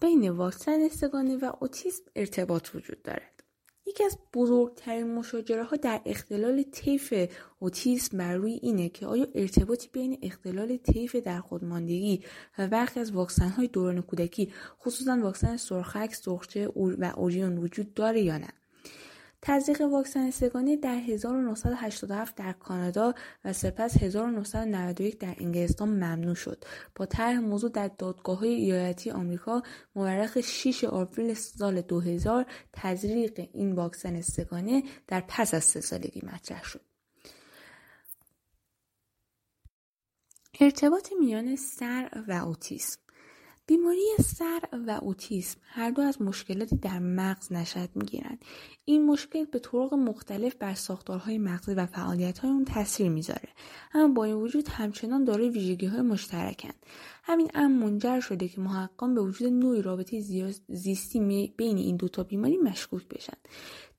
بین 0.00 0.30
واکسن 0.30 0.88
سگانه 0.88 1.36
و 1.36 1.52
اوتیسم 1.60 2.02
ارتباط 2.16 2.74
وجود 2.74 3.02
دارد. 3.02 3.42
یکی 3.86 4.04
از 4.04 4.18
بزرگترین 4.34 5.14
مشاجره 5.14 5.64
ها 5.64 5.76
در 5.76 6.00
اختلال 6.06 6.62
طیف 6.62 7.14
اوتیسم 7.58 8.18
بر 8.18 8.34
روی 8.34 8.52
اینه 8.52 8.88
که 8.88 9.06
آیا 9.06 9.26
ارتباطی 9.34 9.88
بین 9.92 10.18
اختلال 10.22 10.76
طیف 10.76 11.16
در 11.16 11.40
خودماندگی 11.40 12.24
و 12.58 12.68
برخی 12.68 13.00
از 13.00 13.12
واکسن 13.12 13.48
های 13.48 13.68
دوران 13.68 14.02
کودکی 14.02 14.52
خصوصا 14.80 15.18
واکسن 15.22 15.56
سرخک، 15.56 16.14
سرخچه 16.14 16.68
و 16.76 17.12
اوریون 17.16 17.58
وجود 17.58 17.94
داره 17.94 18.22
یا 18.22 18.38
نه؟ 18.38 18.48
تزریق 19.48 19.80
واکسن 19.80 20.30
سگانه 20.30 20.76
در 20.76 20.96
1987 20.96 22.36
در 22.36 22.52
کانادا 22.52 23.14
و 23.44 23.52
سپس 23.52 23.96
1991 24.02 25.18
در 25.18 25.34
انگلستان 25.38 25.88
ممنوع 25.88 26.34
شد. 26.34 26.64
با 26.94 27.06
طرح 27.06 27.38
موضوع 27.38 27.70
در 27.70 27.88
دادگاه 27.88 28.38
های 28.38 28.48
ایالتی 28.48 29.10
آمریکا 29.10 29.62
مورخ 29.94 30.40
6 30.40 30.84
آوریل 30.84 31.34
سال 31.34 31.80
2000 31.80 32.46
تزریق 32.72 33.48
این 33.52 33.72
واکسن 33.72 34.20
سگانه 34.20 34.82
در 35.06 35.24
پس 35.28 35.54
از 35.54 35.64
سه 35.64 35.80
سالگی 35.80 36.22
مطرح 36.32 36.64
شد. 36.64 36.80
ارتباط 40.60 41.12
میان 41.20 41.56
سر 41.56 42.24
و 42.28 42.32
اوتیسم 42.32 43.05
بیماری 43.66 44.06
سر 44.24 44.60
و 44.86 44.98
اوتیسم 45.02 45.58
هر 45.62 45.90
دو 45.90 46.02
از 46.02 46.22
مشکلاتی 46.22 46.76
در 46.76 46.98
مغز 46.98 47.52
نشد 47.52 47.88
می‌گیرند. 47.94 48.44
این 48.84 49.06
مشکل 49.06 49.44
به 49.44 49.58
طرق 49.58 49.94
مختلف 49.94 50.54
بر 50.54 50.74
ساختارهای 50.74 51.38
مغزی 51.38 51.74
و 51.74 51.86
فعالیتهای 51.86 52.50
اون 52.50 52.64
تاثیر 52.64 53.08
می‌ذاره. 53.08 53.48
اما 53.94 54.14
با 54.14 54.24
این 54.24 54.34
وجود 54.34 54.68
همچنان 54.68 55.24
دارای 55.24 55.48
ویژگی 55.48 55.86
های 55.86 56.00
مشترکند 56.00 56.86
همین 57.22 57.50
امر 57.54 57.84
منجر 57.84 58.20
شده 58.20 58.48
که 58.48 58.60
محققان 58.60 59.14
به 59.14 59.20
وجود 59.20 59.52
نوعی 59.52 59.82
رابطه 59.82 60.20
زیستی 60.68 61.52
بین 61.56 61.76
این 61.76 61.96
دوتا 61.96 62.22
بیماری 62.22 62.56
مشکوک 62.56 63.08
بشن. 63.08 63.36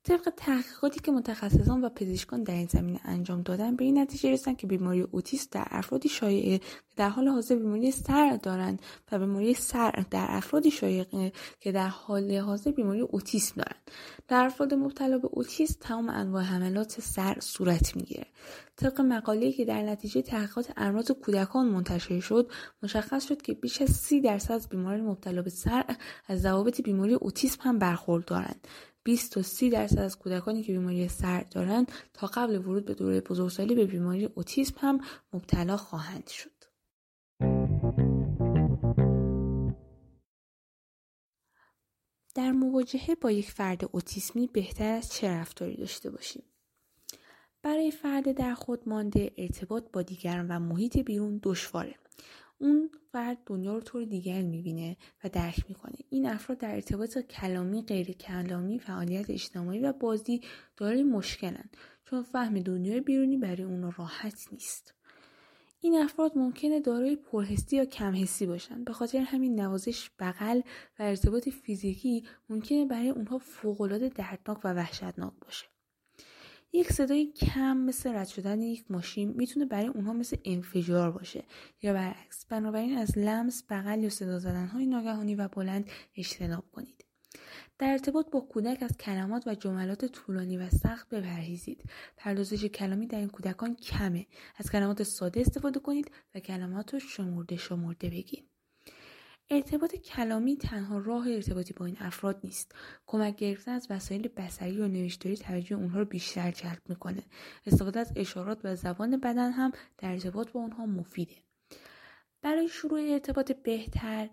طبق 0.08 0.34
تحقیقاتی 0.38 1.00
که 1.00 1.12
متخصصان 1.12 1.82
و 1.86 1.90
پزشکان 1.90 2.44
در 2.44 2.54
این 2.54 2.68
زمینه 2.68 3.00
انجام 3.04 3.42
دادن 3.42 3.76
به 3.76 3.86
این 3.86 4.00
نتیجه 4.00 4.32
رسیدن 4.32 4.56
که 4.56 4.68
بیماری 4.68 5.02
اوتیسم 5.02 5.48
در 5.52 5.68
افرادی 5.72 6.10
شایعه 6.10 6.58
که 6.58 6.96
در 6.96 7.10
حال 7.10 7.28
حاضر 7.28 7.56
بیماری 7.56 7.92
سر 7.92 8.40
دارند 8.44 8.82
و 9.12 9.20
بیماری 9.20 9.54
سر 9.54 10.06
در 10.12 10.26
افرادی 10.30 10.72
شایعه 10.72 11.32
که 11.60 11.72
در 11.72 11.88
حال 11.88 12.38
حاضر 12.38 12.72
بیماری 12.72 13.02
اوتیسم 13.02 13.56
دارند 13.56 13.92
در 14.28 14.46
افراد 14.46 14.74
مبتلا 14.74 15.18
به 15.18 15.28
اوتیسم 15.32 15.78
تمام 15.80 16.10
انواع 16.10 16.44
حملات 16.44 17.02
سر 17.02 17.38
صورت 17.40 17.96
می‌گیره. 17.96 18.26
طبق 18.76 19.02
مقاله‌ای 19.02 19.54
که 19.54 19.66
در 19.66 19.82
نتیجه 19.82 20.22
تحقیقات 20.22 20.74
امراض 20.78 21.12
کودکان 21.12 21.68
منتشر 21.68 22.20
شد 22.20 22.52
مشخص 22.84 23.28
شد 23.28 23.42
که 23.42 23.54
بیش 23.54 23.82
از 23.82 23.90
سی 23.90 24.22
درصد 24.22 24.54
از 24.54 24.70
بیماران 24.70 25.02
مبتلا 25.02 25.42
به 25.42 25.50
سر 25.50 25.86
از 26.28 26.42
ضوابط 26.42 26.82
بیماری 26.82 27.14
اوتیسم 27.14 27.60
هم 27.62 27.80
برخوردارند 27.80 28.68
20 29.08 29.32
تا 29.32 29.42
30 29.42 29.70
درصد 29.70 30.00
از 30.00 30.18
کودکانی 30.18 30.64
که 30.64 30.72
بیماری 30.72 31.08
سر 31.08 31.42
دارند 31.42 31.92
تا 32.14 32.28
قبل 32.28 32.58
ورود 32.58 32.86
به 32.86 32.94
دوره 32.94 33.22
بزرگسالی 33.22 33.76
به 33.76 33.86
بیماری 33.86 34.26
اوتیسم 34.26 34.76
هم 34.80 35.00
مبتلا 35.34 35.78
خواهند 35.78 36.28
شد. 36.28 36.52
در 42.36 42.52
مواجهه 42.52 43.16
با 43.16 43.32
یک 43.32 43.52
فرد 43.52 43.82
اوتیسمی 43.92 44.48
بهتر 44.48 44.92
از 44.92 45.12
چه 45.12 45.30
رفتاری 45.30 45.78
داشته 45.78 46.10
باشیم؟ 46.10 46.44
برای 47.62 47.92
فرد 47.92 48.32
در 48.32 48.54
خود 48.54 48.90
مانده 48.90 49.32
ارتباط 49.38 49.84
با 49.94 50.02
دیگران 50.02 50.48
و 50.48 50.60
محیط 50.60 50.98
بیرون 50.98 51.40
دشواره. 51.44 51.96
اون 52.60 52.90
فرد 53.12 53.38
دنیا 53.46 53.74
رو 53.74 53.82
طور 53.82 54.06
دیگر 54.06 54.42
می‌بینه 54.42 54.98
و 55.24 55.30
درک 55.30 55.66
می‌کنه. 55.70 55.98
این 56.10 56.30
افراد 56.30 56.58
در 56.58 56.76
ارتباط 56.76 57.18
کلامی 57.18 57.82
غیر 57.82 58.12
کلامی 58.12 58.80
فعالیت 58.80 59.30
اجتماعی 59.30 59.80
و 59.80 59.94
بازی 59.94 60.42
دارای 60.78 61.04
مشکلن. 61.04 61.70
چون 62.06 62.24
فهم 62.24 62.60
دنیای 62.60 63.02
بیرونی 63.02 63.38
برای 63.38 63.64
اون 63.64 63.92
راحت 63.92 64.48
نیست. 64.52 64.94
این 65.82 65.96
افراد 66.02 66.38
ممکنه 66.38 66.80
دارای 66.80 67.16
پرحسی 67.16 67.76
یا 67.76 67.86
کمحسی 67.86 68.46
باشند 68.46 68.86
به 68.86 68.94
خاطر 68.94 69.20
همین 69.20 69.60
نوازش 69.60 70.10
بغل 70.20 70.62
و 71.00 71.04
ارتباط 71.04 71.50
فیزیکی 71.50 72.24
ممکنه 72.50 72.86
برای 72.86 73.10
اونها 73.10 73.38
فوقالعاده 73.38 74.10
دردناک 74.10 74.66
و 74.66 74.74
وحشتناک 74.74 75.34
باشه. 75.42 75.66
یک 76.74 76.94
صدای 76.94 77.26
کم 77.26 77.78
مثل 77.78 78.16
رد 78.16 78.28
شدن 78.28 78.62
یک 78.62 78.92
ماشین 78.92 79.34
می‌تونه 79.34 79.66
برای 79.66 79.88
اونها 79.88 80.14
مثل 80.14 80.38
انفجار 80.46 81.12
باشه. 81.12 81.44
یا 81.82 81.94
برعکس 81.94 82.46
بنابراین 82.46 82.98
از 82.98 83.18
لمس 83.18 83.64
بغل 83.70 84.04
یا 84.04 84.10
صدا 84.10 84.40
زدن 84.40 84.68
های 84.68 84.86
ناگهانی 84.86 85.36
و 85.36 85.48
بلند 85.48 85.90
اجتناب 86.16 86.72
کنید. 86.72 87.06
در 87.80 87.92
ارتباط 87.92 88.30
با 88.30 88.40
کودک 88.40 88.84
از 88.84 88.98
کلمات 88.98 89.48
و 89.48 89.56
جملات 89.56 90.06
طولانی 90.06 90.58
و 90.58 90.70
سخت 90.70 91.10
بپرهیزید. 91.10 91.84
پردازش 92.18 92.66
کلامی 92.66 93.08
در 93.08 93.20
این 93.20 93.30
کودکان 93.30 93.76
کمه. 93.76 94.28
از 94.56 94.72
کلمات 94.72 95.04
ساده 95.04 95.42
استفاده 95.42 95.80
کنید 95.80 96.12
و 96.36 96.40
کلمات 96.40 96.94
رو 96.94 97.00
شمرده 97.00 97.56
شمرده 97.56 98.10
بگید 98.10 98.57
ارتباط 99.50 99.96
کلامی 99.96 100.58
تنها 100.58 100.98
راه 100.98 101.27
ارتباطی 101.27 101.74
با 101.74 101.86
این 101.86 101.98
افراد 102.00 102.39
نیست. 102.44 102.75
کمک 103.06 103.36
گرفتن 103.36 103.72
از 103.72 103.88
وسایل 103.89 104.27
بصری 104.27 104.82
و 104.82 104.88
نوشتاری 104.88 105.38
توجه 105.38 105.75
اونها 105.75 106.00
رو 106.00 106.06
بیشتر 106.06 106.51
جلب 106.51 106.82
می‌کنه. 106.89 107.24
استفاده 107.66 108.00
از 108.00 108.13
اشارات 108.16 108.60
و 108.63 108.75
زبان 108.75 109.20
بدن 109.20 109.51
هم 109.51 109.72
در 109.98 110.12
ارتباط 110.12 110.51
با 110.51 110.60
اونها 110.60 110.86
مفیده. 110.86 111.36
برای 112.42 112.68
شروع 112.68 113.00
ارتباط 113.01 113.51
بهتر 113.51 114.30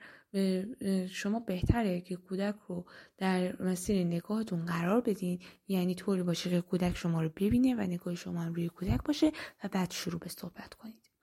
شما 1.11 1.41
بهتره 1.41 2.01
که 2.01 2.17
کودک 2.17 2.55
رو 2.69 2.85
در 3.19 3.63
مسیر 3.63 4.07
نگاهتون 4.07 4.65
قرار 4.67 5.01
بدین. 5.01 5.41
یعنی 5.69 5.95
طوری 5.95 6.23
باشه 6.23 6.51
که 6.51 6.61
کودک 6.61 6.97
شما 6.97 7.23
رو 7.23 7.29
ببینه 7.29 7.75
و 7.75 7.81
نگاه 7.81 8.15
شما 8.15 8.41
هم 8.41 8.55
روی 8.55 8.69
کودک 8.69 9.03
باشه 9.05 9.33
و 9.65 9.69
بعد 9.69 9.91
شروع 9.91 10.21
به 10.21 10.29
صحبت 10.29 10.75
کنید. 10.75 11.14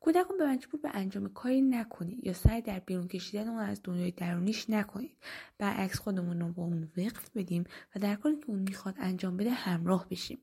کودک 0.00 0.26
رو 0.30 0.36
به 0.36 0.46
مجبور 0.46 0.80
به 0.80 0.90
انجام 0.92 1.28
کاری 1.28 1.62
نکنید 1.62 2.26
یا 2.26 2.32
سعی 2.32 2.62
در 2.62 2.78
بیرون 2.78 3.08
کشیدن 3.08 3.48
اون 3.48 3.58
از 3.58 3.80
دنیای 3.84 4.10
درونیش 4.10 4.70
نکنید. 4.70 5.16
برعکس 5.58 5.98
خودمون 5.98 6.40
رو 6.40 6.52
با 6.52 6.62
اون 6.62 6.88
وقف 6.96 7.30
بدیم 7.34 7.64
و 7.96 7.98
در 7.98 8.14
کاری 8.14 8.36
که 8.36 8.50
اون 8.50 8.58
می‌خواد 8.58 8.94
انجام 8.98 9.36
بده 9.36 9.50
همراه 9.50 10.06
بشیم. 10.10 10.38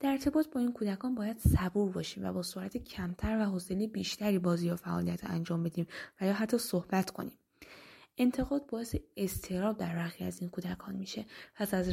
در 0.00 0.10
ارتباط 0.10 0.48
با 0.48 0.60
این 0.60 0.72
کودکان 0.72 1.14
باید 1.14 1.38
صبور 1.38 1.92
باشیم 1.92 2.24
و 2.24 2.32
با 2.32 2.42
سرعت 2.42 2.76
کمتر 2.76 3.38
و 3.38 3.44
حوصله 3.44 3.86
بیشتری 3.86 4.38
بازی 4.38 4.66
یا 4.66 4.76
فعالیت 4.76 5.24
انجام 5.24 5.62
بدیم 5.62 5.86
و 6.20 6.26
یا 6.26 6.32
حتی 6.32 6.58
صحبت 6.58 7.10
کنیم. 7.10 7.38
انتقاد 8.18 8.66
باعث 8.66 8.94
استراب 9.16 9.78
در 9.78 9.94
برخی 9.94 10.24
از 10.24 10.40
این 10.40 10.50
کودکان 10.50 10.96
میشه. 10.96 11.26
پس 11.54 11.74
از 11.74 11.88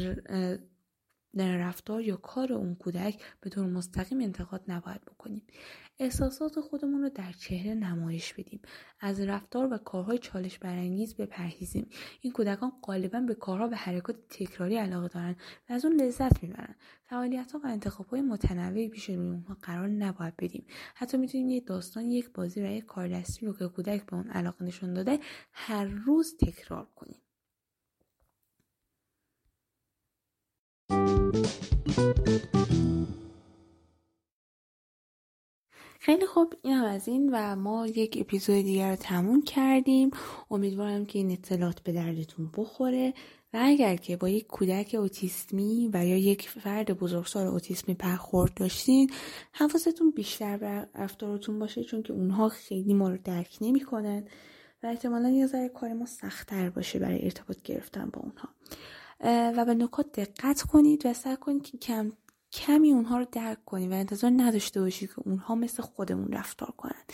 رفتار 1.36 2.02
یا 2.02 2.16
کار 2.16 2.54
اون 2.54 2.76
کودک 2.76 3.22
به 3.42 3.50
طور 3.50 3.66
مستقیم 3.66 4.22
انتقاد 4.22 4.64
نباید 4.68 5.02
بکنیم. 5.02 5.44
احساسات 6.00 6.60
خودمون 6.60 7.02
رو 7.02 7.10
در 7.10 7.32
چهره 7.32 7.74
نمایش 7.74 8.34
بدیم. 8.34 8.62
از 9.00 9.20
رفتار 9.20 9.74
و 9.74 9.78
کارهای 9.78 10.18
چالش 10.18 10.60
برانگیز 10.60 11.16
بپرهیزیم. 11.16 11.90
این 12.22 12.34
کودکان 12.34 12.72
غالبا 12.84 13.20
به 13.20 13.36
کارها 13.36 13.70
و 13.72 13.76
حرکات 13.76 14.16
تکراری 14.30 14.78
علاقه 14.78 15.08
دارن 15.08 15.36
و 15.70 15.74
از 15.74 15.86
اون 15.86 16.02
لذت 16.02 16.44
می‌برن. 16.44 16.76
فعالیت 17.04 17.52
ها 17.52 17.60
و 17.64 17.68
انتخاب 17.68 18.08
های 18.08 18.22
متنوعی 18.22 18.90
پیش 18.90 19.10
روی 19.10 19.18
اونها 19.18 19.58
قرار 19.62 19.88
نباید 19.88 20.38
بدیم. 20.38 20.66
حتی 20.96 21.18
می‌تونیم 21.18 21.50
یک 21.50 21.68
داستان 21.68 22.06
یک 22.06 22.34
بازی 22.34 22.62
و 22.62 22.66
یک 22.66 22.86
کار 22.86 23.08
دستی 23.08 23.46
رو 23.46 23.54
که 23.54 23.68
کودک 23.68 24.06
به 24.06 24.14
اون 24.14 24.28
علاقه 24.28 24.66
نشون 24.66 24.94
داده 24.94 25.20
هر 25.52 25.86
روز 25.86 26.38
تکرار 26.38 26.88
کنیم. 26.96 27.22
خیلی 36.00 36.26
خوب 36.26 36.54
این 36.62 36.74
هم 36.74 36.86
از 36.86 37.08
این 37.08 37.30
و 37.34 37.56
ما 37.56 37.88
یک 37.88 38.18
اپیزود 38.22 38.56
دیگر 38.56 38.90
رو 38.90 38.96
تموم 38.96 39.42
کردیم. 39.42 40.12
امیدوارم 40.52 41.06
که 41.06 41.20
این 41.20 41.32
اطلاعات 41.32 41.80
به 41.80 41.92
دردتون 41.92 42.52
بخوره 42.58 43.14
و 43.54 43.60
اگر 43.62 43.96
که 43.96 44.18
با 44.18 44.30
یک 44.30 44.48
کودک 44.48 44.96
اوتیسمی 45.00 45.90
و 45.94 46.06
یا 46.06 46.18
یک 46.18 46.50
فرد 46.50 46.92
بزرگسال 46.92 47.48
اوتیسمی 47.48 47.94
برخورد 47.94 48.54
داشتین 48.54 49.12
حواستون 49.52 50.12
بیشتر 50.12 50.58
بر 50.58 50.88
رفتارتون 50.96 51.60
باشه 51.60 51.84
چون 51.84 52.04
که 52.04 52.14
اونها 52.14 52.50
خیلی 52.50 52.94
ما 52.94 53.10
رو 53.10 53.18
درک 53.24 53.58
نمی‌کنن 53.62 54.24
و 54.84 54.88
احتمالا 54.88 55.30
یه 55.30 55.48
ذره 55.48 55.70
کار 55.70 55.94
ما 55.94 56.06
سختتر 56.06 56.70
باشه 56.70 57.00
برای 57.00 57.24
ارتباط 57.24 57.62
گرفتن 57.62 58.10
با 58.14 58.22
اونها. 58.22 58.50
و 59.20 59.66
به 59.66 59.74
نکات 59.74 60.20
دقت 60.20 60.62
کنید 60.62 61.06
و 61.06 61.14
سعی 61.14 61.38
کنید 61.38 61.64
که 61.64 61.78
کم 61.78 62.12
کمی 62.52 62.92
اونها 62.92 63.18
رو 63.18 63.26
درک 63.32 63.66
کنید 63.66 63.92
و 63.92 63.94
انتظار 63.94 64.32
نداشته 64.38 64.82
باشید 64.82 65.10
که 65.10 65.20
اونها 65.26 65.56
مثل 65.56 65.84
خودمون 65.84 66.32
رفتار 66.32 66.72
کنند. 66.78 67.14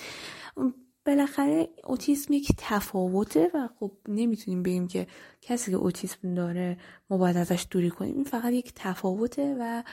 بالاخره 1.05 1.69
اوتیسم 1.83 2.33
یک 2.33 2.51
تفاوته 2.57 3.51
و 3.53 3.69
خب 3.79 3.91
نمی‌تونیم 4.07 4.63
بگیم 4.63 4.87
که 4.87 5.07
کسی 5.41 5.71
که 5.71 5.77
اوتیسم 5.77 6.33
داره 6.33 6.77
ما 7.09 7.17
باید 7.17 7.37
ازش 7.37 7.67
دوری 7.69 7.89
کنیم. 7.89 8.15
این 8.15 8.23
فقط 8.23 8.53
یک 8.53 8.71
تفاوته 8.75 9.55
و 9.59 9.83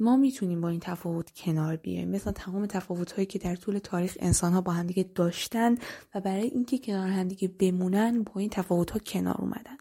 ما 0.00 0.16
می‌تونیم 0.16 0.60
با 0.60 0.68
این 0.68 0.80
تفاوت 0.80 1.30
کنار 1.30 1.76
بیایم. 1.76 2.10
مثلا 2.10 2.32
تمام 2.32 2.66
تفاوت 2.66 3.12
هایی 3.12 3.26
که 3.26 3.38
در 3.38 3.56
طول 3.56 3.78
تاریخ 3.78 4.16
انسان 4.20 4.52
ها 4.52 4.60
با 4.60 4.72
همدیگه 4.72 5.10
داشتن 5.14 5.74
و 6.14 6.20
برای 6.20 6.46
اینکه 6.46 6.78
کنار 6.78 7.08
همدیگه 7.08 7.48
بمونن 7.48 8.22
با 8.22 8.40
این 8.40 8.50
تفاوت 8.50 8.90
ها 8.90 8.98
کنار 8.98 9.36
اومدن. 9.40 9.76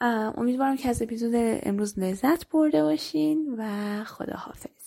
امیدوارم 0.00 0.76
که 0.76 0.88
از 0.88 1.02
اپیزود 1.02 1.32
امروز 1.34 1.98
لذت 1.98 2.48
برده 2.48 2.82
باشین 2.82 3.54
و 3.58 3.64
خداحافظ. 4.04 4.79